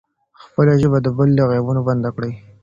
[0.43, 2.33] خپله ژبه د بل له عیبونو بنده کړئ.